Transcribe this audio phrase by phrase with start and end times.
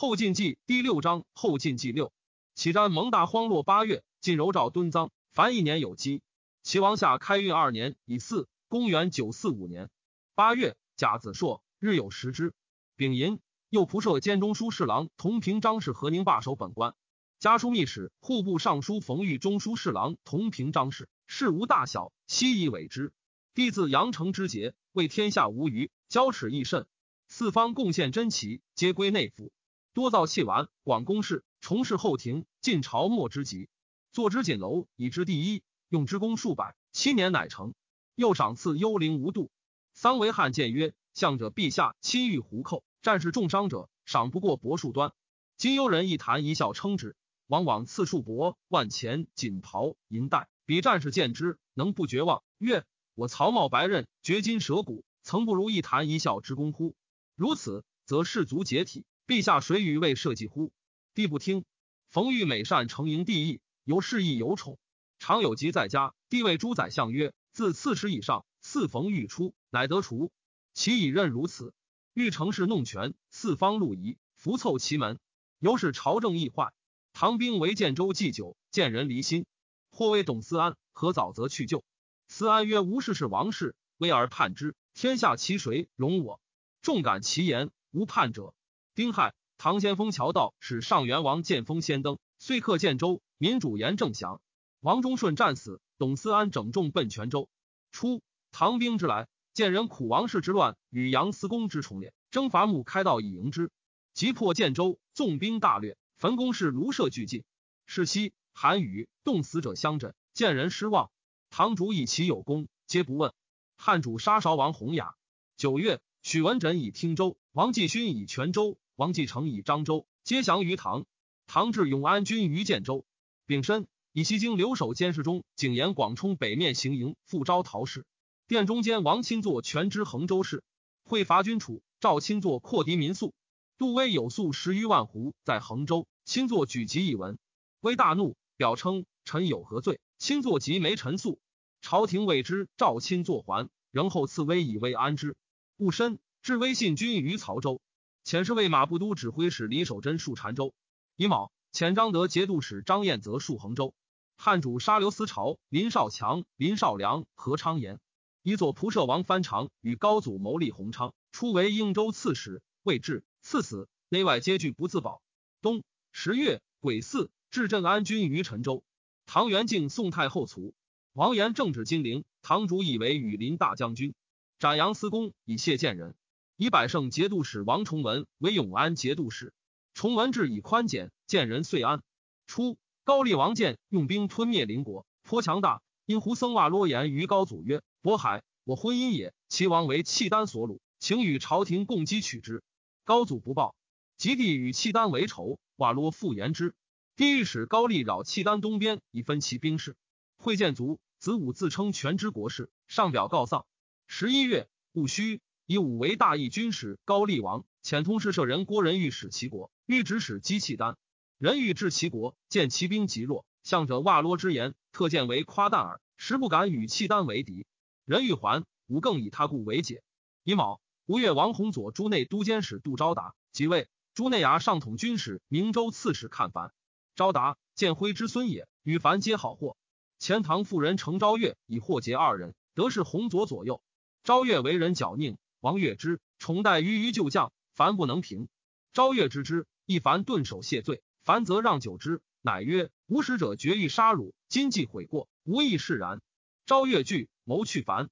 [0.00, 2.10] 后晋纪第六章后晋纪六。
[2.54, 6.22] 启瞻蒙大荒落八月，晋柔赵敦臧，凡一年有期。
[6.62, 9.90] 齐王下开运二年乙巳，公元九四五年
[10.34, 12.54] 八月，甲子朔，日有食之。
[12.96, 16.94] 丙寅，右仆射兼中书侍郎同平章事河宁霸守本官。
[17.38, 23.12] 家书密使户部尚书冯玉中书侍郎同平章事，事无大小，悉以委之。
[23.52, 26.86] 弟自阳城之节，为天下无虞，交耻益甚。
[27.28, 29.52] 四方贡献珍奇，皆归内府。
[29.92, 33.68] 多造器玩，广宫室，重事后庭，晋朝末之极。
[34.12, 35.64] 坐之锦楼，以之第一。
[35.88, 37.74] 用之功数百，七年乃成。
[38.14, 39.50] 又赏赐幽灵无度。
[39.92, 45.12] 桑维汉谏曰：“向者陛下亲御胡寇，战士重伤者，赏不过帛数端。
[45.56, 47.16] 今幽人一谈一笑称之，
[47.48, 50.48] 往往赐数帛、万钱、锦袍、银带。
[50.66, 52.44] 彼战士见之，能不绝望？
[52.58, 52.84] 曰：
[53.16, 56.94] 我曹茂白刃，掘金舍骨，曾不如一谈一笑之功乎？
[57.34, 59.04] 如此，则士卒解体。
[59.30, 60.72] 陛下谁与为社稷乎？
[61.14, 61.64] 帝不听。
[62.08, 64.76] 冯玉美善承迎帝意，由是亦有宠。”
[65.20, 70.32] 常有疾在家，帝谓诸宰相曰：“自刺史以上，四冯玉出，乃得除。
[70.74, 71.72] 其以任如此。
[72.12, 75.20] 欲乘势弄权，四方路夷，伏凑其门，
[75.60, 76.72] 由是朝政易坏。
[77.12, 79.46] 唐兵为建州祭酒，见人离心。
[79.92, 81.84] 或谓董思安，何早则去救？
[82.26, 86.40] 思安曰：吾事是王室，威而叛之，天下其谁容我？
[86.82, 88.52] 众感其言，无叛者。
[89.00, 94.42] 丁亥，唐先锋乔道使上元王建封先登，遂克建州，民主严正祥。
[94.80, 97.48] 王忠顺战死，董思安整众奔泉州。
[97.92, 98.20] 初，
[98.52, 103.70] 唐兵之来，见人苦王室之乱与杨思公之重练，征伐木开道以迎之。
[104.12, 107.42] 急破建州，纵兵大掠，焚宫室，庐舍俱尽。
[107.86, 111.10] 是夕，韩雨冻死者相枕，见人失望。
[111.48, 113.32] 唐主以其有功，皆不问。
[113.78, 115.14] 汉主杀韶王弘雅。
[115.56, 121.06] 九月，许文枕以听州，王继勋以泉州，王继成以漳州，皆降于唐。
[121.46, 123.06] 唐至永安军于建州。
[123.46, 123.88] 丙申。
[124.12, 128.04] 以西京留守监视中，景延广冲北面行营，复招陶氏。
[128.46, 130.62] 殿中间王钦作全知衡州事，
[131.02, 131.82] 会伐君楚。
[131.98, 133.32] 赵钦作扩敌民宿。
[133.78, 137.38] 杜威有粟十余万斛在衡州，钦作举疾一文，
[137.80, 139.98] 威大怒，表称臣有何罪？
[140.18, 141.40] 钦作疾没陈诉。
[141.80, 145.36] 朝廷谓之赵钦作还，仍后赐威以为安之。
[145.78, 147.80] 戊申，至威信军于曹州，
[148.24, 150.74] 遣侍卫马步都指挥使李守贞戍禅州。
[151.16, 153.94] 乙卯，遣张德节度使张彦泽戍衡州。
[154.36, 158.00] 汉主杀刘思朝、林少强、林少良、何昌言，
[158.42, 165.22] 以左仆射王藩长与高祖谋立弘昌，初为应州刺史，未至，赐死，内外皆惧不自保。
[165.60, 165.82] 冬
[166.12, 168.82] 十月癸巳，至镇安军于陈州。
[169.26, 170.74] 唐元敬宋太后卒，
[171.12, 174.14] 王延正至金陵，唐主以为羽林大将军，
[174.58, 176.14] 斩杨思公以谢建人，
[176.60, 179.54] 以百胜节度使王崇文为永安节度使。
[179.94, 182.02] 崇文志以宽简，建人遂安。
[182.46, 182.76] 初。
[183.02, 185.80] 高丽王建用兵吞灭邻国，颇强大。
[186.04, 189.32] 因胡僧瓦罗言于高祖曰：“渤海，我婚姻也。
[189.48, 192.62] 其王为契丹所虏，请与朝廷共击取之。”
[193.04, 193.74] 高祖不报，
[194.18, 196.74] 及帝与契丹为仇，瓦罗复言之。
[197.16, 199.96] 帝欲使高丽扰契丹东边，以分其兵士。
[200.36, 203.64] 会建卒，子武自称全知国事，上表告丧。
[204.06, 206.98] 十一月戊戌，以武为大义军使。
[207.04, 210.96] 高丽王遣通事舍人郭仁玉使齐国，欲指使击契丹。
[211.38, 217.66] 人欲治齐国，见骑兵极弱，向者瓦罗之言，特见为夸诞耳，实不敢与契丹为敌。
[218.04, 220.02] 人欲还，吾更以他故为解。
[220.42, 226.72] 乙卯，吴越王弘佐诸内都监使杜昭达即位，朱内衙上统军使明州刺史看樊。
[227.14, 229.76] 昭达，建辉之孙也，与樊皆好货。
[230.18, 233.80] 钱塘妇人程昭月以祸结二人，得是弘佐左右。
[234.24, 238.48] 昭月为人狡佞，王月之宠待于于旧将，樊不能平。
[238.94, 241.02] 昭月知之，一凡顿首谢罪。
[241.22, 246.22] 樊则让酒之，乃曰：“无使者绝欲杀汝，今既悔过，无亦释然。”
[246.64, 248.08] 昭越惧，谋去樊。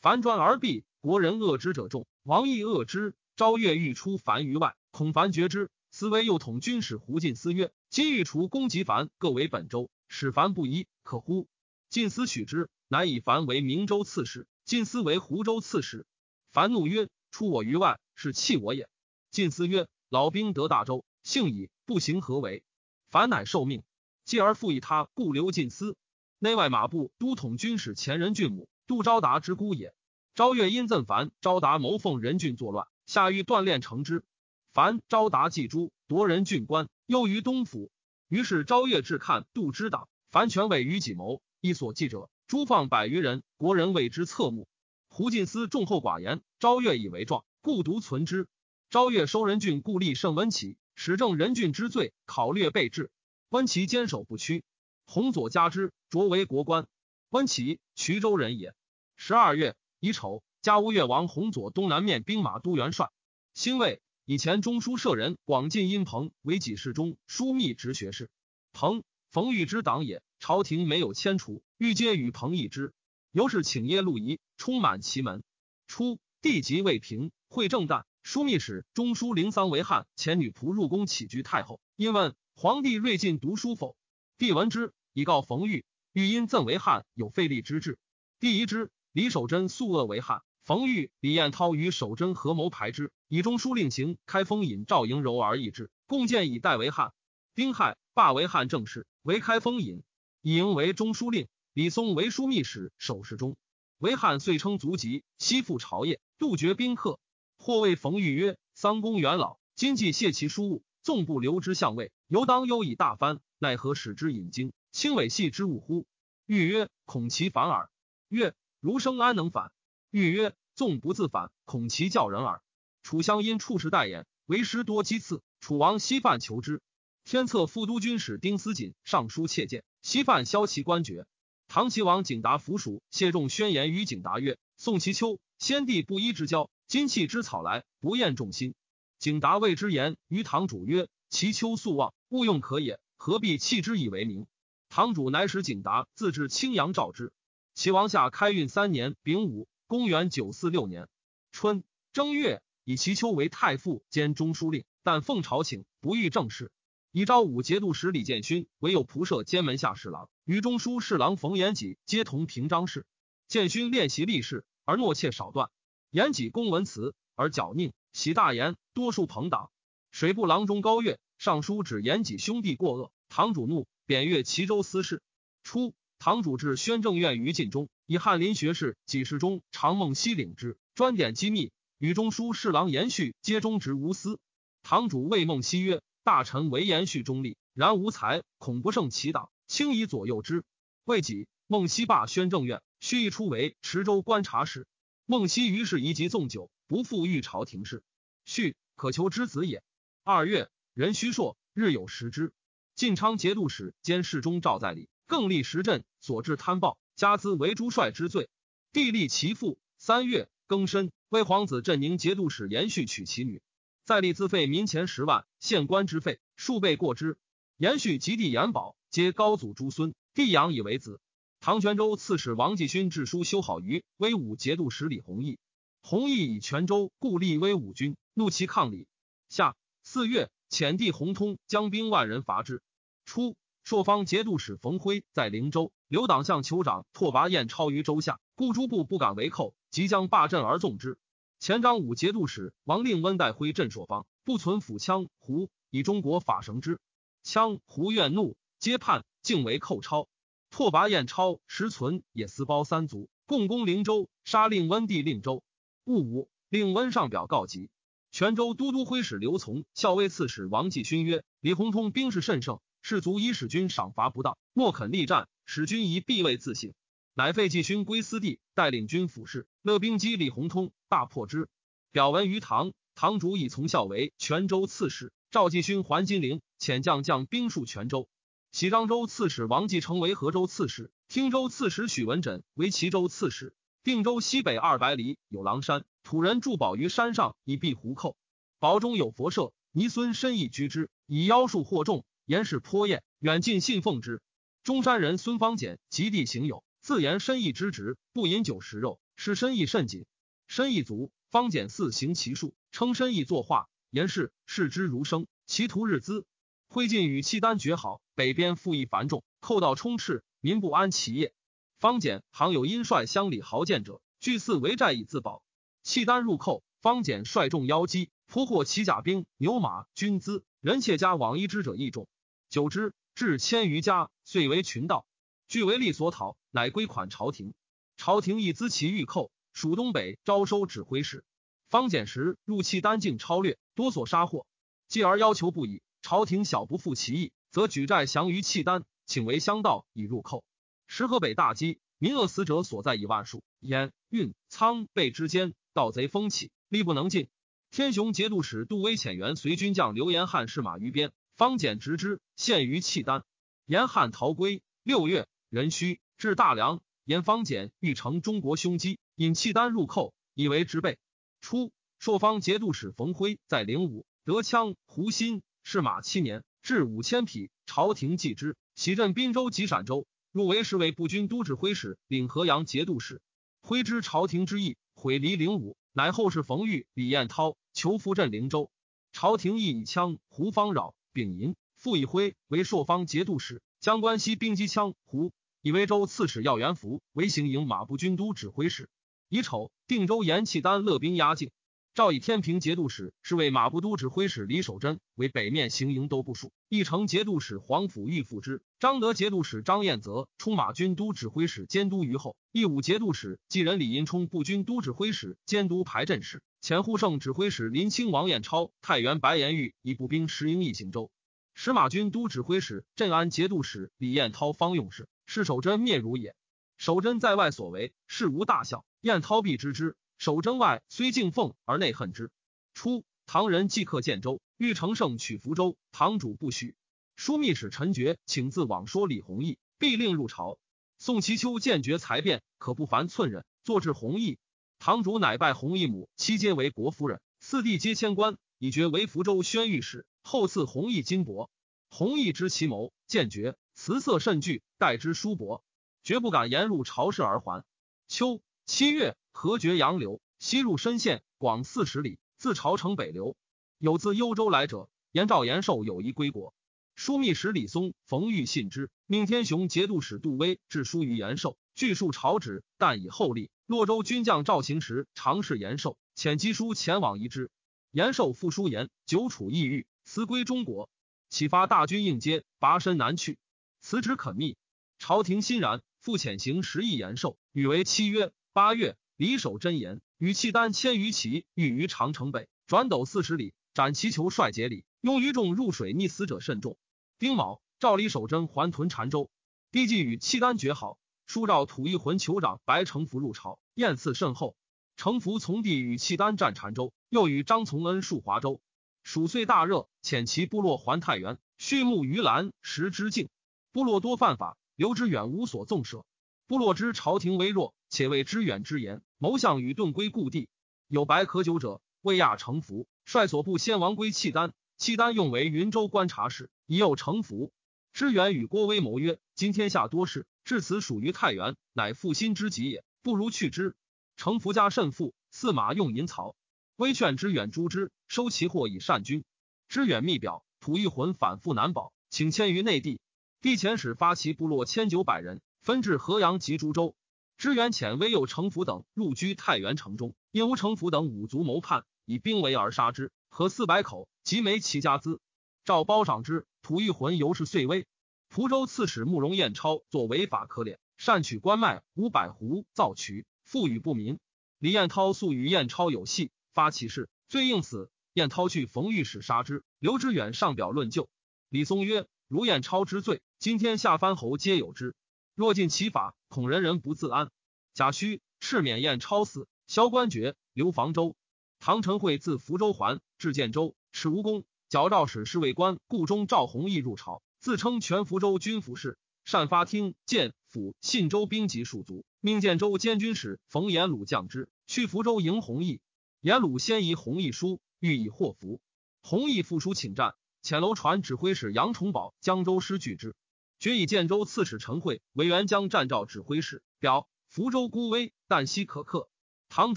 [0.00, 3.16] 樊专而避，国人恶之者众，王亦恶之。
[3.34, 5.70] 昭越欲出樊于外，恐樊绝之。
[5.90, 11.48] 思为又统军使胡进思曰：“今欲除攻击樊，各为本州，使樊不疑，可乎？”
[11.90, 16.06] 晋思许之，乃以樊为明州刺史，晋思为湖州刺史。
[16.52, 18.88] 樊怒曰：“出我于外，是弃我也。”
[19.32, 22.62] 晋思曰：“老兵得大州，幸矣。”不行何为？
[23.10, 23.82] 凡乃受命，
[24.24, 25.96] 继而复以他故留晋司
[26.38, 29.94] 内外马步都统军使前人郡母杜昭达之姑也。
[30.34, 34.24] 昭月因赠凡，昭达谋奉人郡作乱，下欲锻炼成之。
[34.72, 37.90] 凡昭达祭诸夺人郡官，忧于东府。
[38.28, 44.66] 于是昭越至看杜之党，凡权委于己谋，一所记者诸放百余人，国人为之侧目。
[45.14, 48.48] 胡进思重厚寡言，昭越以为状，故独存之。
[48.88, 50.78] 昭越收人郡故立甚温齐。
[50.94, 53.10] 使正人郡之罪，考略备至。
[53.50, 54.64] 温其坚守不屈，
[55.04, 56.86] 弘佐加之，擢为国官。
[57.28, 58.74] 温其衢州人也。
[59.14, 63.10] 十二月乙丑，加乌越王弘左东南面兵马都元帅。
[63.52, 68.30] 辛未，以前中书舍人广进殷彭为己事中枢密直学士。
[68.72, 72.94] 彭冯玉之党也，朝廷没有迁除，欲皆与彭议之。
[73.30, 75.42] 由是请耶路仪，充满其门。
[75.88, 83.96] 初，帝即未平，会正旦，枢密使中书灵桑为汉前女仆入宫起居太后，因问皇帝瑞进读书否？
[84.38, 85.84] 帝闻之，以告冯玉。
[86.12, 87.98] 欲因赠为汉有废立之志，
[88.38, 88.92] 帝疑之。
[89.10, 97.12] 李守贞素恶为汉，冯玉、李彦涛与守贞合谋排之，以中书令行开封尹赵莹柔而议之，共建以代为汉。
[97.56, 100.04] 丁亥，罢为汉正事，为开封尹，
[100.40, 103.56] 以迎为中书令，李松为枢密使、守侍中。
[104.02, 107.20] 为汉遂称足籍，西赴朝谒，杜绝宾客。
[107.56, 116.04] 或谓冯玉曰：“桑公元老，今既谢其书物，纵不留之相位，犹当忧以大藩，奈何使之引经？”轻尾系之物乎？
[116.46, 117.90] 欲曰：恐其反耳。
[118.26, 119.70] 曰：如生安能反？
[120.10, 122.60] 欲曰：纵不自反，恐其教人耳。
[123.04, 125.44] 楚襄因处事代言，为师多讥刺。
[125.60, 126.82] 楚王西犯求之。
[127.22, 131.24] 天策副都军使丁思锦上书切谏，西犯削其官爵。
[131.74, 138.74] 唐齐王景达服属，谢仲宣言于景达曰：宋其秋，先帝不依之交，今弃之草来，不厌众心。
[139.18, 144.46] 景达谓之言于堂主曰：其秋素望，勿用可也，何必弃之以为名？
[144.90, 147.32] 堂主乃使景达自至青阳召之。
[147.72, 151.08] 齐王下开运三年丙午，公元九四六年
[151.52, 156.70] 春正月，以齐丘为太傅兼中书令，但奉朝请，不欲政事。
[157.12, 163.04] 以昭武节度使李建勋为右仆射兼门下侍郎，与中书侍郎冯延己皆同平章事。
[163.48, 165.66] 建勋练习立事，而诺妾少断；
[166.10, 169.70] 延己公文辞，而矫佞，喜大言，多数朋党。
[170.10, 173.86] 水部郎中高岳上书指延己兄弟过恶，堂主怒。
[174.04, 175.22] 贬越齐州司事。
[175.62, 181.72] 初，堂主至宣政院于晋中，以翰林学士给事中常梦溪领之，专点机密。
[181.98, 184.40] 与中书侍郎延续皆忠直无私。
[184.82, 190.64] 堂主谓梦溪曰：“大臣唯延续中立，然无才，恐不胜其党，轻以左右之。”
[191.04, 194.86] 未几，孟熙罢宣政院，须一出为池州观察使。
[195.26, 198.04] 孟熙于是移疾纵酒，不复御朝廷事。
[198.44, 199.82] 续可求之子也。
[200.22, 202.52] 二月，壬戌朔，日有食之。
[202.94, 208.48] 晋昌节度使兼侍中赵在礼，更立时镇，所至贪暴，加资为诸帅之罪。
[208.92, 209.78] 帝立其父。
[209.98, 213.62] 三月庚申，为皇子镇宁节度使延续娶其女。
[214.12, 217.38] 在立自费民钱十万，县官之费数倍过之。
[217.78, 221.18] 延续及弟延保，皆高祖诸孙，帝养以为子。
[221.60, 225.58] 唐泉州刺史王继勋致书修好于威武节度使李弘毅。
[226.02, 229.06] 弘毅以泉州故立威武军，怒其抗礼。
[229.48, 230.50] 下四月。
[230.68, 232.82] 遣帝弘通将兵万人伐之。
[233.24, 241.16] 初，朔方节度使冯辉在灵州，留党向酋长拓跋彦超于州下，故诸部不敢为寇，即将罢阵而纵之。
[241.62, 246.98] 前章武节度使王令温代挥镇朔方，不存府羌胡，以中国法绳之。
[247.44, 250.26] 羌胡怨怒，皆叛，竟为寇超。
[250.70, 255.62] 拓跋彦超实存也，私包三族，共攻灵州，杀令温帝令州。
[256.02, 257.90] 戊午，令温上表告急。
[258.32, 266.92] 泉州都督挥使刘从、校尉刺史王继勋曰：“李弘通兵势甚盛，士卒以使君赏罚不当，莫肯力战，使君宜必位自省。
[267.34, 271.70] 乃废继勋归私地，带领军府事，勒兵击李弘通，大破之。
[272.10, 275.32] 表文于唐，唐主以从校为泉州刺史。
[275.50, 278.28] 赵继勋还金陵，遣将将兵戍泉州。
[278.70, 283.74] 喜漳州刺史王继成为河州刺史，汀州刺史许文枕为齐州刺史。
[284.04, 288.36] 定州西北二百里有狼山。”土人筑堡于山上，以避狐寇。
[288.78, 294.42] 堡中有佛舍，尼孙深意居之，以妖术惑众，言是颇艳，远近信奉之。
[294.84, 300.24] 中山人孙方简及地行友，自言深意之职，不饮酒食肉，是深意甚谨。
[300.68, 305.48] 深意足，方简四行其术，称深意作画，言是视之如生。
[305.66, 306.46] 其徒日资，
[306.86, 311.52] 挥尽与契丹绝好，北边赋役繁重，寇盗充斥，民不安其业。
[311.98, 315.64] 方简行有因率乡里豪健者，据四为寨以自保。
[316.04, 322.28] 契丹入寇，方简率众邀击，俘获骑甲兵、牛马、军资、人妾家往依之者亦众。
[322.70, 325.26] 久之，至千余家，遂为群盗，
[325.72, 327.72] 据为利所讨，乃归款朝廷。
[328.18, 331.46] 朝廷亦资其欲寇，属东北招收指挥使。
[331.88, 334.66] 方简时入契丹境超略，多所杀获。
[335.08, 340.62] 继而要求不已，朝廷小不负其意，则举债降于契丹，请为乡道以入寇。
[341.06, 345.72] 时河北大饥，民饿死者所在以万数，燕、运、仓、备之间。
[345.94, 347.48] 盗贼风起，力不能进。
[347.90, 353.42] 天雄节度使杜威遣员随军将刘延汉士马于边，方简直之，陷于契丹。
[353.86, 354.82] 延汉逃归。
[355.04, 357.00] 六月，壬戌，至大梁。
[357.24, 361.18] 沿方简欲成中国凶机，引契丹入寇，以为之备。
[361.62, 367.70] 初，朔方节度使冯辉在灵武得羌胡心，士马七年，至五千匹。
[367.86, 373.40] 朝廷继之，袭镇滨州及陕州，入为时为步军都指挥使，领河阳节度使。
[373.80, 378.90] 挥知朝廷之意，毁离灵武，乃后世冯玉、李彦涛求复镇灵州。
[379.32, 385.50] 朝廷亦以羌胡方扰、丙寅、傅以辉为朔方节度使，将关西兵击羌胡。
[385.82, 389.08] 以威州刺史耀元福为行营马步军都指挥使。
[389.48, 391.72] 乙丑，定州延契丹勒兵压境。
[392.14, 396.70] 诏以天平节度使是为马步都指挥使李守贞为北面行营都部署。
[396.88, 398.80] 义城节度使黄甫玉副之。
[399.00, 402.54] 张德节度使张彦泽充马军都指挥使监督于后。
[402.70, 406.62] 义武节度使继人李银冲步军都指挥使监督排阵使。
[406.80, 411.32] 前护胜指挥使林清王彦超太原白岩玉以步兵十营一行州。
[411.74, 415.26] 使马军都指挥使镇安节度使李彦涛方用事。
[415.52, 416.56] 是守贞灭如也。
[416.96, 419.04] 守贞在外所为，事无大小。
[419.20, 420.16] 燕涛必知之。
[420.38, 422.50] 守贞外虽敬奉，而内恨之。
[422.94, 426.96] 初，唐人即刻建州，欲乘胜取福州，堂主不许。
[427.36, 430.78] 枢密使陈觉请自往说李弘毅，必令入朝。
[431.18, 434.58] 宋其秋见觉才辩，可不凡寸忍，坐至弘毅。
[434.98, 440.24] 堂主乃拜弘毅母妻皆为国夫人，四弟皆迁官，以爵为福州宣谕使。
[440.42, 441.68] 后赐弘毅金帛。
[442.08, 443.76] 弘毅知其谋，见觉。
[443.94, 445.84] 辞色甚惧，待之疏薄，
[446.22, 447.84] 绝不敢言入朝事而还。
[448.26, 453.56] 秋七月，河绝杨流，西入深县，广四十里，自朝城北流。
[453.98, 456.74] 有自幽州来者，言赵延寿有意归国。
[457.16, 463.70] 枢密使李松、冯玉信之，命天雄节度使杜威致书于延寿，据述朝旨，但以厚利。
[463.86, 467.70] 洛州军将赵行时常侍延寿，遣机书前往移之。
[468.10, 471.10] 延寿复书言：久处异域，辞归中国，
[471.50, 473.58] 启发大军应接，拔身南去。
[474.02, 474.76] 辞职肯密，
[475.20, 478.52] 朝廷欣然，复遣行十亿延寿，与为七曰。
[478.72, 486.98] 八月，李守真言，与契丹千余骑遇于长城北转斗四十里，斩其酋帅节礼，拥于众入水溺死者甚众。
[487.38, 489.50] 丁卯，赵李守贞还屯澶州，
[489.92, 491.16] 帝既与契丹绝好，
[491.46, 494.76] 书召吐一魂酋长白承福入朝，宴赐甚厚。
[495.16, 498.80] 承福从帝与契丹战澶州，又与张从恩戍华州。
[499.22, 503.48] 蜀岁大热，遣其部落还太原，畜牧于兰，食之境。
[503.92, 506.24] 部落多犯法，刘知远无所纵舍。
[506.66, 510.70] 部落知朝廷微弱，且为知远之言，谋向与遁归故地。
[511.08, 514.72] 有白可久者，魏亚成服，率所部先王归契丹。
[514.96, 517.70] 契丹用为云州观察使，已有成服。
[518.14, 523.04] 知远与郭威谋曰：“今天下多事，至此属于太原，乃复心之急也。
[523.22, 523.94] 不如去之。”
[524.38, 526.56] 成福家甚富，驷马用银曹。
[526.96, 529.44] 威劝知远诛之，收其货以善军。
[529.88, 533.20] 知远密表，吐一魂反复难保，请迁于内地。
[533.62, 537.14] 帝遣使发其部落千九百人，分至河阳及株洲。
[537.56, 545.40] 支援遣威有城府等入居太原城中，因吴城府等五族谋叛，以兵围而杀之，合四百口，即没其家资。
[545.84, 548.08] 诏褒赏之，吐一魂由是遂危。
[548.48, 554.40] 蒲州刺史慕容彦超作违法可敛，擅取官卖五百斛，造渠，赋予不民。
[554.80, 558.10] 李彦涛素与彦超有隙，发其事，罪应死。
[558.32, 559.84] 彦涛去冯御史杀之。
[560.00, 561.28] 刘知远上表论救。
[561.68, 563.40] 李松曰：如彦超之罪。
[563.62, 565.14] 今天下藩侯皆有之，
[565.54, 567.48] 若尽其法，恐人人不自安。
[567.94, 571.36] 贾诩敕免燕超死，萧官爵刘房州。
[571.78, 574.64] 唐承会自福州还，至建州，耻无功。
[574.88, 586.00] 矫诏使侍卫官顾中赵弘毅入朝，自称全福州军府事，善发听建府信州兵籍数卒，命建州监军使冯延鲁降之，去福州迎弘毅。
[586.40, 588.80] 延鲁先移弘毅书，欲以祸福。
[589.22, 593.36] 弘毅复书请战，遣楼传指挥使杨崇宝江州师拒之。
[593.82, 599.28] 决以建州刺史陈惠为元江战诏指挥使，表福州孤危，旦夕可克。
[599.68, 599.96] 堂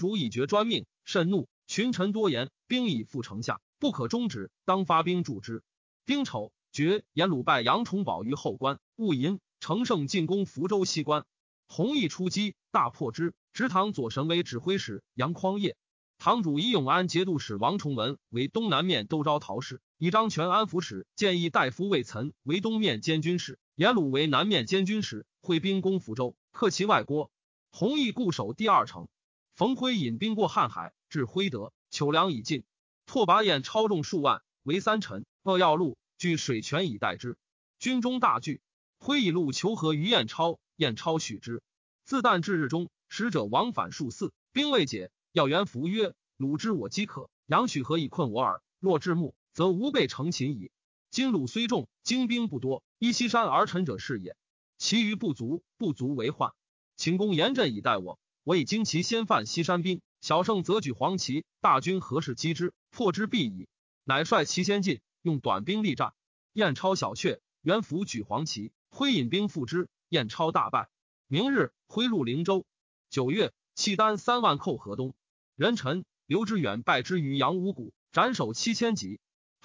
[0.00, 5.62] 主以决专命，甚怒，群臣多言，兵已赴城下，不可终止，当发兵助之。
[6.04, 11.24] 丁丑，决言鲁败杨崇宝于后关，戊寅，乘胜进攻福州西关，
[11.68, 13.34] 弘毅出击，大破之。
[13.52, 15.76] 直堂左神为指挥使杨匡业。
[16.18, 23.60] 堂主以永安节度使王崇文为东南面都招陶使，以张全安抚使建议大夫魏岑为东面监军使。
[23.76, 27.30] 颜鲁为南面监军时，会兵攻福州，克其外郭。
[27.70, 29.06] 弘毅固守第二城。
[29.54, 32.64] 冯辉引兵过瀚海，至辉德，糗粮已尽，
[33.04, 37.36] 拓跋衍超众数万，为三臣，扼要路，据水泉以待之。
[37.78, 38.62] 军中大惧。
[38.98, 41.62] 挥以路求和于彦超，彦超许之。
[42.02, 45.10] 自旦至日中，使者往返数次，兵未解。
[45.32, 48.62] 要元福曰：“鲁之我饥渴，杨许何以困我耳？
[48.80, 50.70] 若至暮，则吾辈成擒矣。
[51.10, 54.36] 今鲁虽众，精兵不多，依西山而臣者是也。
[54.76, 56.52] 其余不足，不足为患。
[56.96, 58.18] 秦公严阵以待我。
[58.42, 62.74] 我以精骑先犯西山兵，小胜则举黄旗，大军何时击之？
[62.90, 63.68] 破之必矣。
[64.04, 66.12] 乃率其先进，用短兵力战。
[66.52, 69.88] 燕超小阙，元福举黄旗，挥引兵赴之。
[70.08, 70.88] 燕超大败。
[71.26, 72.66] 明日挥入灵州。
[73.10, 75.14] 九月，契丹三万寇河东。
[75.56, 79.18] 人臣刘知远败之于阳武谷，斩首七千级。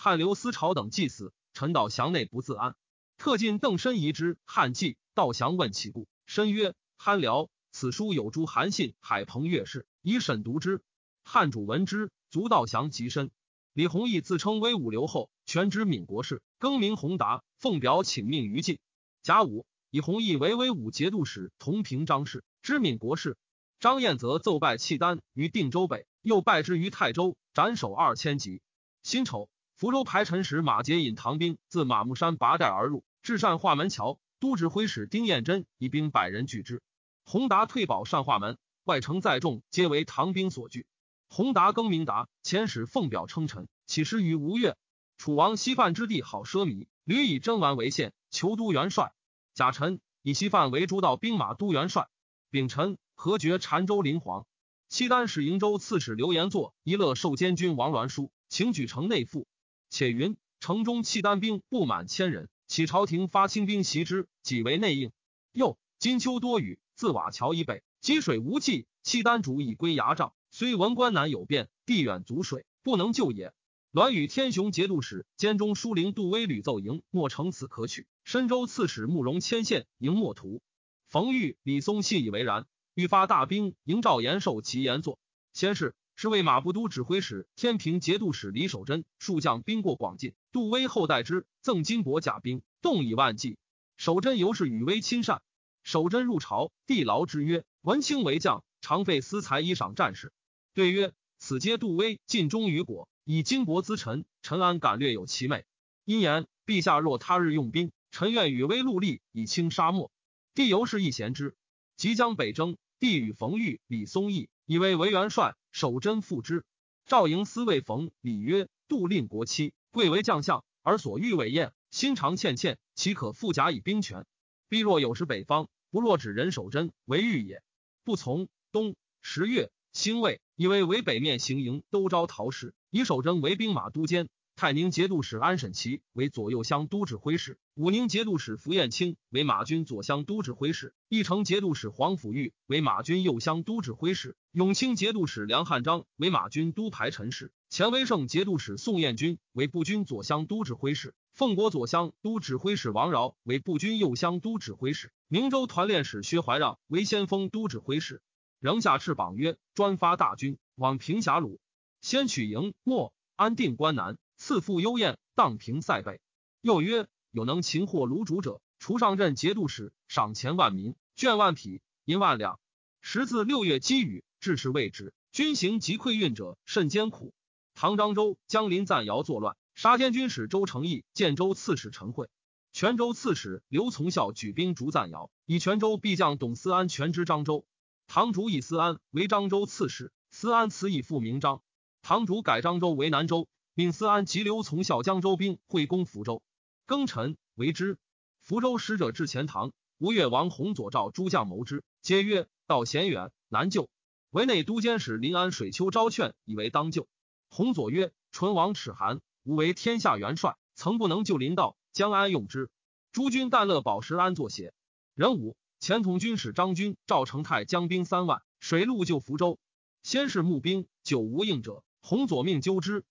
[0.04, 1.32] 汉刘思朝等祭死。
[1.54, 2.76] 陈道降内不自安，
[3.20, 4.40] 特进邓申遗之。
[4.46, 10.82] 汉祭道祥问其故，申曰：“憨聊。”此书有诸韩信、海鹏乐事，以审读之。
[11.24, 13.30] 汉主闻之，足道降极深。
[13.74, 18.80] 李弘毅自称威武留后，全知闽国事，更名弘达，奉表请命于晋。
[19.22, 23.38] 甲午，以弘毅为威武节度使，同平张氏，知闽国事。
[23.80, 28.64] 张彦则奏败契丹于定州北，又败之于泰州，斩首二千级。
[29.04, 29.48] 辛丑，
[29.82, 36.84] 福州排陈使马杰引唐兵自马木山拔寨而入，至善化门桥，都指挥使丁彦真以兵百人拒之。
[37.24, 40.86] 洪达退保善化门，外城载众，皆为唐兵所惧。
[41.28, 44.78] 洪达更名达，遣使奉表称臣，起师于吴越。
[45.18, 49.12] 楚王西范之地好奢靡，屡以征完为县，求都元帅。
[49.56, 52.08] 贾臣以西范为诸道兵马都元帅。
[52.52, 54.46] 丙辰，何爵澶州临皇。
[54.90, 59.48] 契丹使瀛州刺史刘延作一乐受监军王栾书，请举城内附。
[59.92, 65.12] 且云城中契丹兵不满千人，起朝廷发清兵袭之，己为内应。
[65.52, 66.80] 又金秋多雨。
[66.96, 70.34] 自瓦桥以北，积水无际，契丹主以归牙帐。
[70.52, 73.54] 虽文关南有变，地远阻水，不能救也。
[73.92, 78.08] 栾与天雄节度使兼中书令杜威屡奏营，莫成此可取。
[78.24, 80.62] 深州刺史慕容牵线营莫图。
[81.10, 85.20] 冯玉、李松信以为然，欲发大兵迎赵延寿其延作。
[85.54, 93.58] 先是，是为马步都指挥使、天平节度使李守贞数将兵过广进，杜威后代之，赠金帛甲兵，动以万计。
[93.98, 95.42] 守贞尤是与威亲善。
[95.82, 100.32] 守贞入朝，帝劳之曰：“文卿为将，常费私财以赏战士。”
[100.76, 105.66] 对曰：“此皆杜威尽忠于国，以金帛资臣，臣安敢略有其美？
[106.06, 110.12] 因言陛下若他日用兵，臣愿与威戮力，以清沙漠。”
[110.54, 111.56] 帝由是一贤之。
[111.98, 116.64] 即将北征，帝与冯玉、李松义以为为元帅，守贞复之。
[117.06, 124.26] 赵营私谓冯礼曰：“杜令国戚，贵为将相，而所欲为燕，心常欠欠，岂可复甲以兵权？”
[124.70, 127.64] 必若有时北方，不若指人守贞为欲也。
[128.04, 128.48] 不从。
[128.72, 134.30] 冬十月，辛未以为为北面行营都招陶氏，以守贞为兵马都监。
[134.56, 151.16] 泰宁节度使安审琦为左右乡都指挥使，武宁节度使符彦卿为马军左乡都指挥使，义城节度使黄甫玉为马军右乡都指挥使，永清节度使梁汉章为马军都排陈使，前威胜节度使宋彦军为步军左乡都指挥使。
[151.34, 158.22] 奉国左乡都指挥使王饶为步军右乡都指挥使，明州团练使薛怀让为先锋都指挥使，
[158.60, 161.62] 仍下敕榜曰：专发大军往平峡鲁，
[162.02, 166.20] 先取营莫安定关南，次复幽燕荡平塞北。
[166.62, 172.60] 又曰：有能擒获卢主者，除上任节度使，赏钱万民，绢万匹，银万两。
[173.02, 177.36] 时自六月积雨，至是未止，军行及溃运者甚艰苦。
[177.76, 179.56] 唐漳州江临赞尧作乱。
[179.76, 182.28] 杀监军使周成义、建州刺史陈惠、
[182.74, 187.64] 泉州刺史刘从孝举兵逐赞尧，以泉州必将董思安全知漳州。
[188.08, 191.62] 唐主以思安为漳州刺史，思安辞以复名漳。
[192.02, 196.44] 唐主改漳州为南州，命思安及刘从孝江州兵会攻福州。
[196.86, 197.98] 庚辰，为之。
[198.42, 203.90] 福州使者至钱塘，吴越王弘左召诸将谋之，皆曰：道险远，难救。
[204.30, 207.08] 为内都监使临安水丘招劝，以为当救。
[207.50, 209.22] 弘左曰：唇王齿寒。
[209.44, 212.70] 吾为天下元帅，曾不能救临道，将安用之？
[213.12, 214.74] 诸军但乐保石安作邪？
[215.16, 219.58] 壬午，前统军使张军、赵成泰将兵三万，水陆救福州。
[220.04, 223.04] 先是募兵，久无应者，洪左命纠之，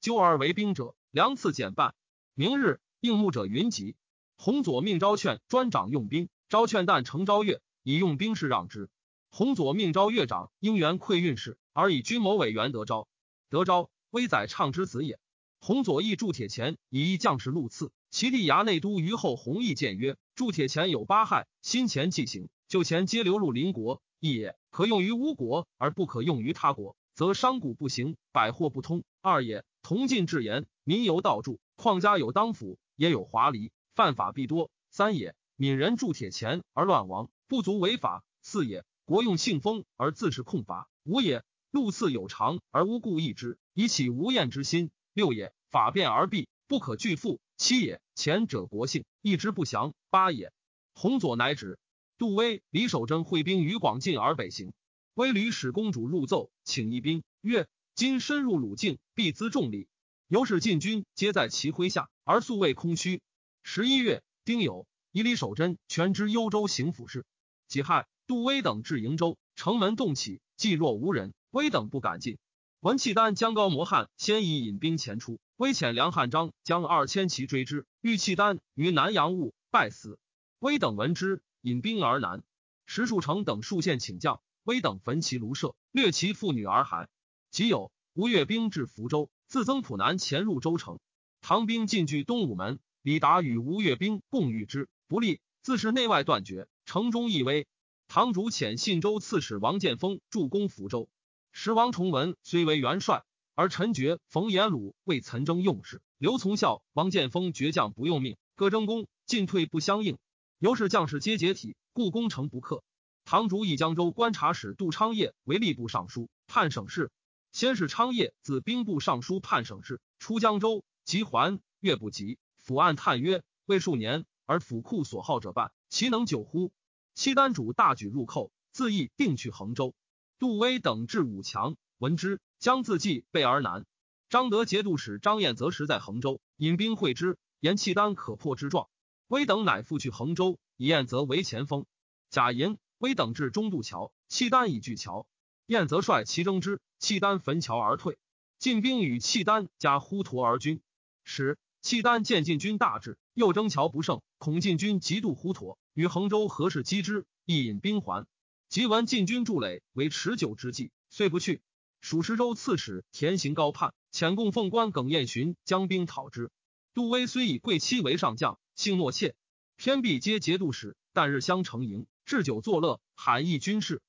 [0.00, 1.94] 纠而为兵者，粮次减半。
[2.34, 3.96] 明日应募者云集。
[4.36, 8.88] 洪左命招劝专掌用兵，招劝但成昭月，以用兵事让之。
[9.28, 13.08] 洪左命招越长应援馈运事，而以军谋委员得昭。
[13.50, 15.18] 得昭，威宰畅之子也。
[15.58, 44.90] 洪左义铸铁钱以一将士禄赐，其弟衙内都虞后弘毅谏曰：铸铁钱有八害：新钱既行，旧钱皆流入邻国，一也可用于吴国，而不可用于他国，则商贾不行，百货不通；二也同进至言，民由道助，况家有当府，也有华黎，犯法必多；三也闽人铸铁钱而乱亡，不足为法；四也国用信封而自是控罚；五也禄赐有常而无故易之，以起无厌之心。
[45.12, 47.40] 六也，法变而弊，不可拒复。
[47.56, 49.92] 七也，前者国姓，一之不详。
[50.08, 50.52] 八也，
[50.94, 51.78] 洪左乃止。
[52.16, 54.72] 杜威、李守贞会兵于广晋而北行。
[55.14, 59.88] 威吕使公主入奏，请一兵，曰：“今深入鲁境，必资重礼。”
[60.28, 63.20] 由使晋军皆在其麾下，而素未空虚。
[63.64, 67.24] 十一月，丁酉，以李守贞全知幽州行府事。
[67.66, 72.38] 己亥，杜威等至瀛州，城门洞起，既若无人，威等不敢进。
[72.78, 80.16] 闻契丹将高摩汉先已引兵前出，威遣梁汉章将二千骑追之，遇契丹于南阳坞，败死。
[80.60, 82.44] 威等闻之，引兵而南。
[82.86, 87.08] 石树成等数县请将，威等焚其庐舍，掠其妇女而还。
[87.50, 89.30] 即有吴越兵至福州。
[89.46, 91.00] 自增浦南潜入州城，
[91.40, 97.66] 唐兵进据东武门，李达与吴越兵共遇之不利，自是内外断绝，城中亦危。
[98.06, 101.08] 唐主遣信州刺史王建锋助攻福州。
[101.50, 103.24] 时王崇文虽为元帅，
[103.56, 106.00] 而陈觉、冯延鲁为岑征用事。
[106.16, 110.16] 刘从孝、王建锋倔强不用命，各争功，进退不相应，
[110.60, 112.84] 由是将士皆解体，故攻城不克。
[113.24, 117.10] 唐主以江州观察使杜昌业为吏部尚书，判省事。
[117.52, 122.38] 先是昌业自兵部尚书判省事，出江州，即还，月不及。
[122.58, 126.72] 府案叹曰：“未数年，而府库所好者半，其能久乎？”
[127.14, 129.94] 契丹主大举入寇，自意定去衡州。
[130.38, 133.84] 杜威等至武强，闻之，将自继备而南。
[134.28, 138.88] 张德节度使张彦则时在衡州，引兵会之，言契丹可破之状。
[139.26, 141.84] 威等乃复去衡州，以彦则为前锋。
[142.30, 145.26] 贾银、威等至中渡桥，契丹已据桥。
[145.66, 148.18] 燕则率其征之，契丹焚桥而退。
[148.58, 150.82] 晋兵与契丹加呼陀而军，
[151.24, 158.26] 使契丹见晋军大至，又征桥不胜，恐晋军极度呼陀，与衡州何事击之，亦引兵还。
[158.68, 161.62] 即闻晋军筑垒为持久之计，遂不去。
[162.02, 166.50] 蜀石州刺史田行高叛，遣供奉官耿彦寻将兵讨之。
[166.92, 169.34] 杜威虽以贵戚为上将，性懦怯，
[169.76, 174.02] 偏必皆节度使，但日相承迎，置酒作乐，罕议军事。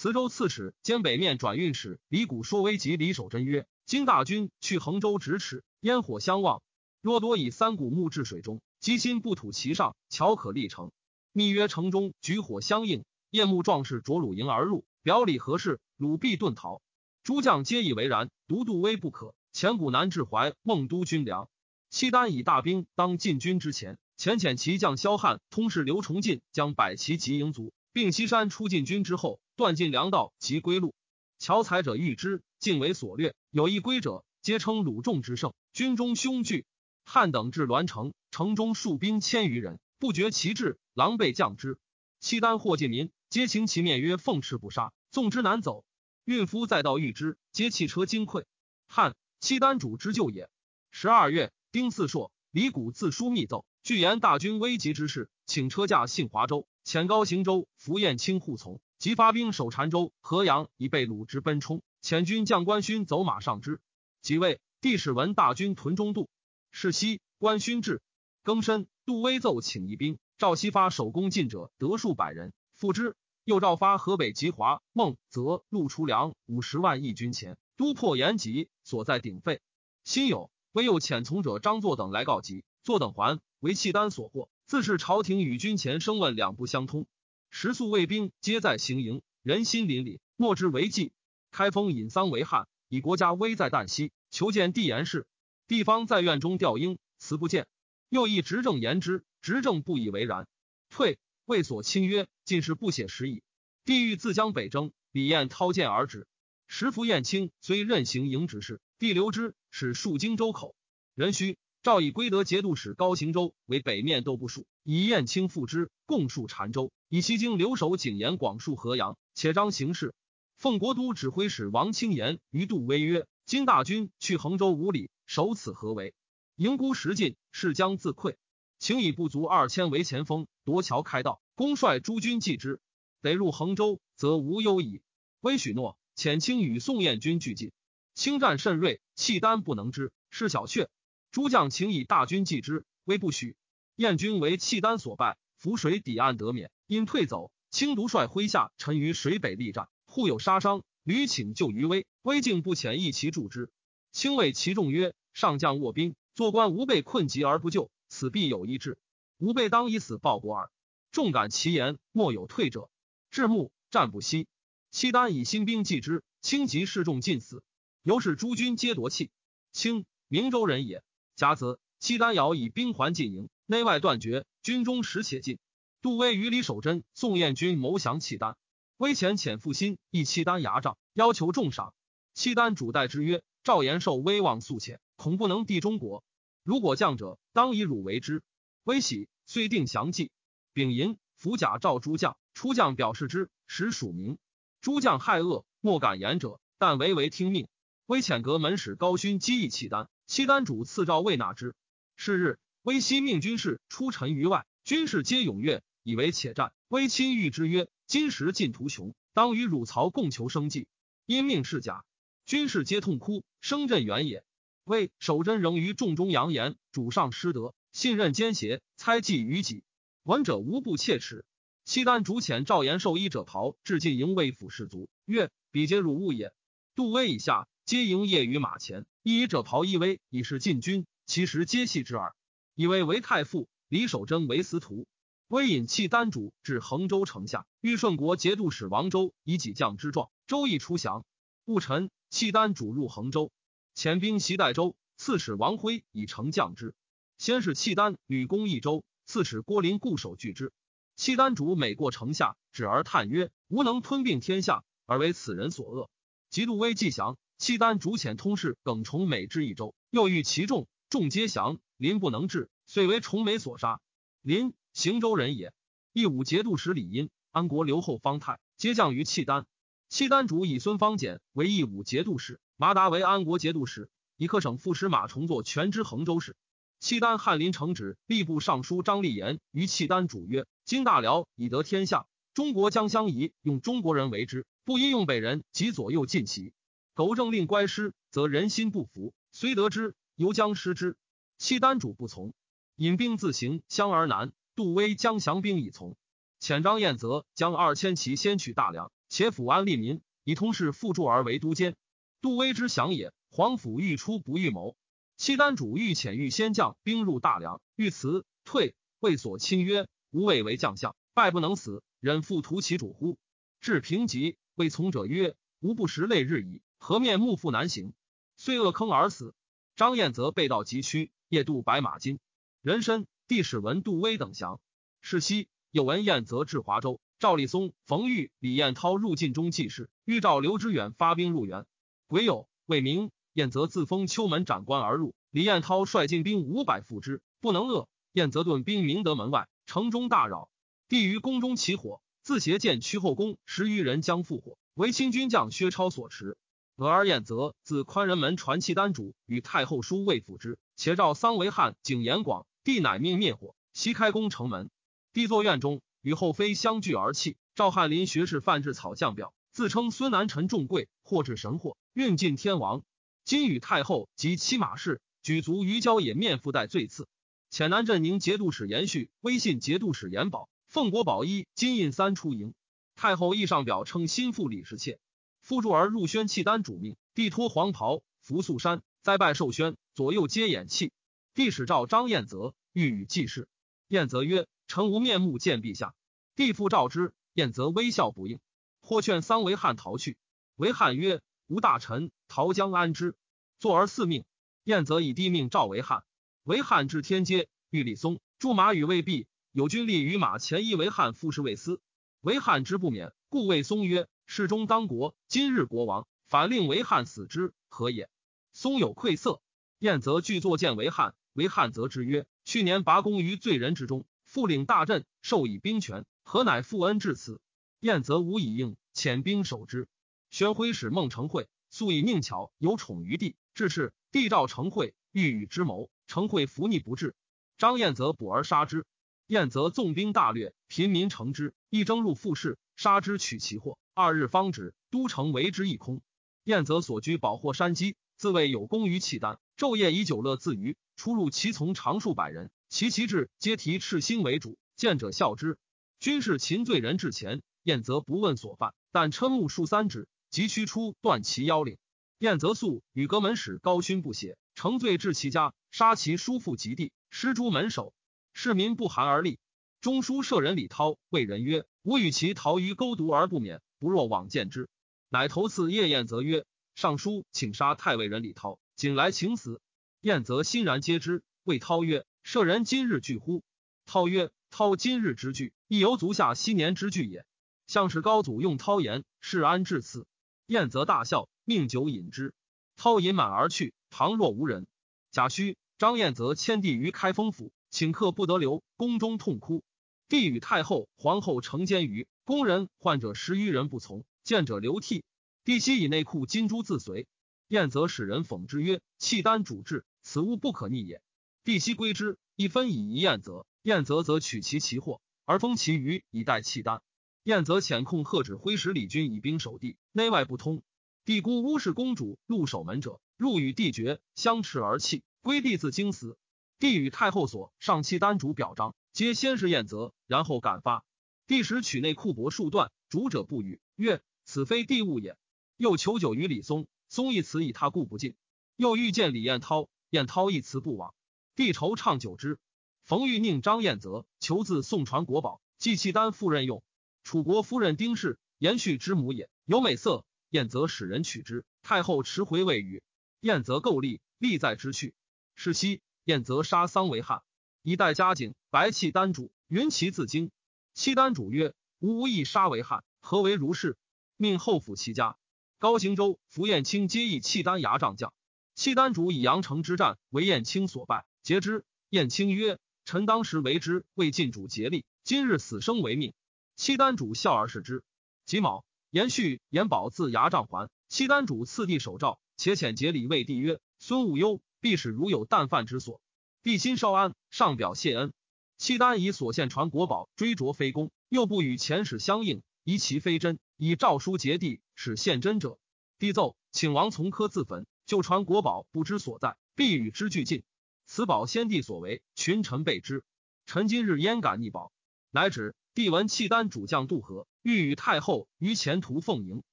[0.00, 6.62] 磁州刺史兼北面转运使李谷说危及李守贞曰：“今大军去衡州咫尺，烟火相望。
[7.02, 10.92] 若多以三股木至水中，积心不吐其上，巧可立成。
[11.32, 15.80] 密曰城中举火相应，夜幕壮士着鲁营而入，表里何事？
[15.96, 16.80] 鲁必遁逃。
[17.24, 19.34] 诸将皆以为然，独杜威不可。
[19.52, 21.48] 前谷南至怀孟都军粮，
[21.90, 30.94] 契丹以大兵当进军之前，遣遣其将萧汉通事刘崇进，将百骑及营卒，并西山出进军之后。”断尽粮道及归路，
[31.40, 33.34] 樵采者遇之，尽为所掠。
[33.50, 35.52] 有一归者，皆称鲁仲之胜。
[35.72, 36.64] 军中凶惧。
[37.04, 41.76] 汉等至栾城，城中戍兵千余人，不觉其志，狼狈降之。
[42.20, 45.84] 契丹或进民，皆请其面曰：“奉敕不杀，纵之难走。”
[46.24, 48.44] 运夫再到遇之，皆弃车惊溃。
[48.86, 50.48] 汉契丹主之救也。
[50.92, 58.80] 十二月，丁巳朔，李谷自书密奏，据言大军危急之事，请车驾信华州，遣高行州符彦卿护从。
[58.98, 61.82] 即发兵守澶州、河阳，以备鲁之奔冲。
[62.02, 63.80] 遣军将官勋走马上之。
[64.22, 66.28] 即位，帝使闻大军屯中渡。
[66.72, 68.02] 是夕，官勋至，
[68.42, 70.18] 更申，杜威奏请一兵。
[70.36, 73.16] 赵西发守攻进者得数百人，复之。
[73.44, 79.60] 又诏发河北吉华、孟泽、陆出粮五十万义军前，都破延吉，所在鼎沸。
[80.02, 84.50] 辛酉，威又遣从者张作等来告急，作等还为契丹所获。
[84.66, 87.06] 自是朝廷与军前声问两不相通。
[87.50, 91.12] 食宿卫兵皆在行营，人心凛凛，莫之为计。
[91.50, 95.26] 开封引丧为汉，以国家危在旦夕，求见帝言事。
[95.66, 97.66] 地方在院中吊鹰，辞不见。
[98.08, 100.46] 又议执政言之，执政不以为然，
[100.90, 101.18] 退。
[101.46, 103.42] 谓所亲曰：“进士不写实矣。”
[103.84, 106.26] 帝欲自将北征，李彦掏剑而止。
[106.66, 110.74] 时服燕青虽任行营之事，帝留之，使戍荆州口。
[111.14, 111.56] 人须。
[111.80, 116.90] 诏以归德节度使高行州为北面都部署，以燕青复之，共戍澶州。
[117.10, 120.14] 以西京留守景延广戍河阳，且张行事。
[120.56, 126.14] 奉国都指挥使王清言于杜威曰：“今大军去衡州五里，守此何为？
[126.56, 128.36] 营孤时尽，势将自溃。
[128.78, 132.80] 请以不足二千为前锋，夺桥开道，公率诸军继之。
[133.20, 135.02] 得入衡州，则无忧矣。”
[135.42, 137.72] 威许诺，遣卿与宋燕军俱进。
[138.14, 140.88] 轻战甚锐，契丹不能之，是小阙。
[141.30, 143.54] 诸将请以大军继之，威不许。
[143.98, 147.50] 燕军为契丹所败，浮水抵岸得免，因退走。
[147.72, 150.84] 清独率麾下沉于水北力战，互有杀伤。
[151.02, 153.72] 屡请救于威，威竟不遣一骑助之。
[154.12, 159.00] 清谓其众曰：“上将卧兵，坐官无被困急而不救，此必有一志。
[159.38, 160.70] 吾辈当以死报国耳。”
[161.10, 162.90] 众感其言，莫有退者。
[163.32, 164.46] 至暮战不息，
[164.92, 167.64] 契丹以新兵继之，轻及示众尽死。
[168.04, 169.32] 由是诸军皆夺气。
[169.72, 171.02] 清明州人也。
[171.34, 175.58] 甲子，契丹遥以兵还进营，内外断绝，军中实且尽。
[176.00, 178.56] 杜威与李守贞、宋彦军谋降契丹，
[178.96, 181.92] 威遣遣负心议契丹牙帐，要求重赏。
[182.32, 186.24] 契丹主待之曰：“赵延寿威望素浅，恐不能敌中国。
[186.62, 188.42] 如果降者，当以汝为之。”
[188.84, 190.30] 威喜，遂定降计。
[190.72, 194.38] 丙寅，伏甲召诸将，出将表示之，实署名。
[194.80, 197.68] 诸将害恶，莫敢言者，但唯唯听命。
[198.06, 201.74] 威遣阁门使高勋击议契丹，契丹主赐诏未纳之。
[202.16, 206.72] 是日，威悉命军士出陈于外，军士皆踊跃，以为且战。
[206.88, 210.86] 威亲谕之曰：“今时尽图穷，当与汝曹共求生计。”
[211.26, 212.04] 因命是假，
[212.46, 214.44] 军士皆痛哭，声震原也。
[214.84, 219.82] 魏守贞仍于众中扬言，主上失德，信任奸邪，猜忌于己，
[220.22, 221.44] 闻者无不切齿。
[221.84, 226.52] 契丹主遣赵延寿衣者袍至晋营卫府士卒，曰：“彼皆汝物也。”
[226.94, 227.68] 杜威以下。
[227.84, 231.06] 皆营业于马前，衣者袍衣威，以示禁军。
[231.24, 232.34] 其实皆系之耳。
[232.78, 235.08] 以为为太傅，李守贞为司徒。
[235.48, 240.30] 威引契丹主至衡州城下，欲顺国节度使王周以己将之状。
[240.46, 241.24] 周亦出降。
[241.64, 243.50] 戊辰，契丹主入衡州，
[243.96, 244.94] 遣兵袭代州。
[245.16, 246.94] 刺史王辉以城将之。
[247.36, 250.70] 先是契丹屡攻益州，刺史郭林固守拒之。
[251.16, 256.08] 契丹主每过城下，止而叹曰：“吾能吞并天下，而为此人所恶。”
[256.48, 257.38] 极度威既降。
[257.58, 264.00] 契丹主遣通事耿崇美至益州，又遇其众，众皆降，林不能治，遂为崇美所杀。
[264.40, 265.74] 林行州人也。
[266.12, 269.66] 义武节度使李殷、安国留后方泰皆降于契丹。
[270.08, 276.56] 契丹主以孙方简为义武节度使，麻达为安国节度使，以克省副使马崇作全知衡州使。
[277.00, 286.72] 契丹翰林承旨吏部尚书张立言于契丹主曰：“今大辽已得天下，中国将相宜用中国人为之，不应用北人及左右近齐。”
[287.14, 291.16] 苟政令乖失，则人心不服，虽得之，犹将失之。
[291.58, 292.54] 契丹主不从，
[292.94, 294.52] 引兵自行湘而南。
[294.76, 296.16] 杜威将降兵以从。
[296.60, 301.96] 遣张彦泽将二千骑先取大梁，且抚安利民，以通事附助而为都监。
[302.40, 303.32] 杜威之降也。
[303.50, 304.94] 皇甫欲出不欲谋。
[305.36, 313.36] 契丹主欲遣御先将兵入大梁，欲辞退，谓所亲曰：“吾未为将相，败不能死，忍复屠其主乎？”
[313.80, 318.12] 至平吉，谓从者曰：“吾不食累日矣。”何面目复难行，
[318.56, 319.54] 遂恶坑而死。
[319.96, 322.38] 张彦泽被盗急趋，夜渡白马津。
[322.82, 324.80] 人参帝使闻杜威等降，
[325.20, 331.86] 是夕又闻彦泽至华州，赵立松、冯玉、李彦涛入晋中济事，欲召刘知远发兵入援。
[332.26, 335.34] 癸酉，未明，彦泽自封秋门斩官而入。
[335.50, 338.06] 李彦涛率进兵五百赴之，不能遏。
[338.32, 340.70] 彦泽顿兵明德门外，城中大扰。
[341.08, 346.58] 帝于宫中起火，自携剑驱后宫十余人将复火，为清军将薛超所持。
[346.98, 354.90] 俄而晏则自宽仁门传契丹主与太后书未复之，且召桑维汉景延广，帝乃命灭火，西开宫城门。
[355.32, 357.56] 帝坐院中，与后妃相聚而泣。
[357.76, 363.04] 赵翰林学士范志草将表，自称孙南臣重贵，或至神祸，运尽天王。
[363.44, 367.28] 今与太后及骑马氏举足于郊野，面附带罪赐。
[367.70, 372.74] 遣南镇宁节度使延续、威信节度使延保、奉国宝衣、金印三出营。
[373.14, 375.20] 太后亦上表称心腹李氏妾。
[375.68, 381.12] 复助而入宣契丹主命，帝脱黄袍，服素山，再拜寿宣，左右皆掩泣。
[381.52, 383.68] 帝使召张彦泽，欲与祭事。
[384.06, 386.14] 彦泽曰：“臣无面目见陛下。”
[386.56, 388.60] 帝复召之，彦泽微笑不应。
[389.02, 390.38] 或劝桑维汉逃去，
[390.76, 393.36] 维汉曰：“吾大臣逃将安之？”
[393.78, 394.46] 坐而四命。
[394.84, 396.24] 彦泽以帝命召维汉。
[396.62, 402.00] 维汉至天阶，遇立松，驻马与未毕，有军立于马前，一维汉复侍卫司。
[402.40, 404.26] 维汉之不免，故谓松曰。
[404.50, 408.30] 世中当国，今日国王反令为汉死之，何也？
[408.72, 409.60] 松有愧色。
[409.98, 417.60] 晏则具作见为汉，为汉则之曰：去年拔功于罪人之中，复领大阵，授以兵权，何乃负恩至此？
[418.00, 420.08] 晏则无以应，遣兵守之。
[420.48, 427.36] 宣徽使孟成会素以命巧，有宠于帝，至是帝召成会，欲与之谋，成会伏逆不至。
[427.76, 429.04] 张彦则捕而杀之。
[429.46, 433.98] 彦则纵兵大掠，贫民乘之，一征入富士，杀之取其货。
[434.20, 436.22] 二日方止，都城为之一空。
[436.64, 440.96] 燕则所居保获山积，自谓有功于契丹，昼夜以酒乐自娱。
[441.14, 445.78] 出入其从常数百人，其旗帜皆提赤心为主，见者笑之。
[446.18, 451.96] 军士擒罪人至前，燕则不问所犯，但嗔目数三指，即驱出断其腰领。
[452.40, 458.12] 燕则素与阁门使高勋不协，乘罪至其家，杀其叔父及弟，失诸门首。
[458.52, 459.60] 市民不寒而栗。
[460.00, 464.88] 中书舍人李涛谓人曰：“吾与其逃于沟渎而不免。”不若往见之，
[465.28, 469.80] 乃头次夜宴则曰：“尚书请杀太尉人李涛，仅来请死。”
[470.20, 471.42] 晏则欣然接之。
[471.64, 473.62] 谓涛曰：“舍人今日惧乎？”
[474.06, 477.44] 涛曰：“涛今日之惧，亦犹足下昔年之惧也。”
[477.86, 480.26] 相是高祖用涛言，是安至此。
[480.66, 482.54] 晏则大笑，命酒饮之。
[482.96, 484.86] 涛饮满而去，旁若无人。
[485.30, 489.82] 贾诩、张彦则迁帝于开封府，请客不得留，宫中痛哭。
[490.28, 495.22] 帝与太后、皇后成奸于宫人，患者十余人不从，见者流涕。
[495.64, 497.28] 帝悉以内库金珠自随。
[497.66, 501.20] 彦则使人讽之曰：“契丹主治，此物不可逆也。”
[501.62, 503.66] 帝悉归之，一分以遗晏则。
[503.82, 507.02] 晏则则取其其货，而封其余以待契丹。
[507.42, 510.82] 彦则遣控贺指挥使李军以兵守地，内外不通。
[511.26, 515.22] 帝孤乌氏公主入守门者，入与帝绝，相持而泣。
[515.42, 516.38] 归帝自惊死。
[516.78, 521.04] 帝与太后所上契丹主表彰，皆先是彦则，然后敢发。
[521.48, 525.38] 帝时取内库帛数段，主者不语，曰：“此非帝物也。”
[525.78, 528.36] 又求酒于李松，松一辞以他故不进。
[528.76, 531.14] 又欲见李彦涛，彦涛一辞不往。
[531.56, 532.58] 帝愁畅久之。
[533.02, 536.84] 冯玉宁张彦泽求自送传国宝，祭契丹赴任用。
[537.24, 540.26] 楚国夫人丁氏，延续之母也，有美色。
[540.50, 543.02] 彦泽使人取之，太后迟回未与。
[543.40, 545.14] 燕则构立，立在之去。
[545.54, 547.40] 是夕，彦泽杀桑为汉，
[547.80, 548.54] 以待嘉景。
[548.68, 550.50] 白契丹主，云其自京。
[550.98, 553.96] 契丹主曰：“吾无意杀为汉，何为如是？”
[554.36, 555.36] 命后府其家。
[555.78, 558.34] 高行州、符彦卿皆以契丹牙帐将。
[558.74, 561.84] 契丹主以阳城之战为彦卿所败，截之。
[562.10, 565.04] 彦卿曰：“臣当时为之，为晋主竭力。
[565.22, 566.34] 今日死生为命。”
[566.74, 568.02] 契丹主笑而视之。
[568.44, 570.90] 己卯，延续延保自牙帐还。
[571.08, 576.20] 契丹主赐帝手诏，且遣节礼为帝曰：“孙武忧，必使如有啖饭之所。”
[576.64, 578.32] 帝心稍安，上表谢恩。
[578.78, 585.80] 契丹以所献传国宝追逐非公，又不与前史相应，疑其非真，以诏书结帝，使献真者。
[586.20, 587.86] 帝奏，请王从科自焚。
[588.06, 590.62] 就传国宝不知所在，必与之俱尽。
[591.06, 593.24] 此宝先帝所为，群臣备之。
[593.66, 594.92] 臣今日焉敢逆宝？
[595.30, 595.74] 乃止。
[595.92, 599.64] 帝闻契丹主将渡河，欲与太后于前途奉迎。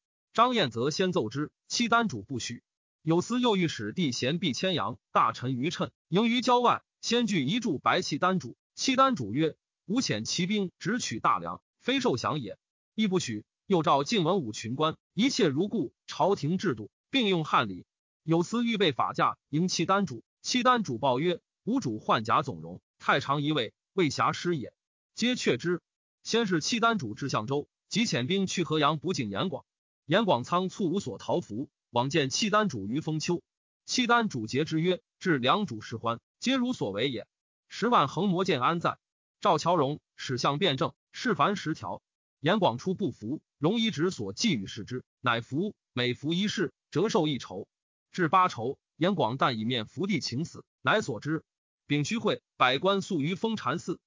[0.34, 2.64] 张彦则先奏之，契丹主不许。
[3.04, 8.58] 有司又欲使帝贤毕千阳，大臣于趁迎于郊外，先据一柱白契丹主。
[8.76, 9.56] 契丹主曰
[9.88, 12.60] ：“吾遣骑兵直取大梁，非受降也，
[12.94, 15.92] 亦不许。”又召晋文武群官，一切如故。
[16.06, 17.88] 朝廷制度并用汉礼。
[18.22, 20.24] 有司预备法驾迎契丹主。
[20.44, 24.72] 契丹主报曰：“吾主换甲总容，太常一位，未暇师也。”
[25.16, 25.82] 皆却之。
[26.22, 29.66] 先是契丹主至相州，即遣兵去河阳补警严广。
[30.06, 33.42] 严广仓促无所逃服，往见契丹主于封丘。
[33.86, 37.26] 契丹主节之曰：“至良主事欢，皆如所为也。
[37.68, 38.98] 十万横魔剑安在？”
[39.42, 42.02] 赵乔荣使相辩证，事凡十条。
[42.40, 45.74] 严广出不服，荣一直所寄予视之，乃服。
[45.94, 47.68] 每服一事，折寿一筹，
[48.12, 48.78] 至八筹。
[48.98, 51.44] 严广但以面伏地请死，乃所知。
[51.88, 54.00] 丙戌会，百官宿于封禅寺。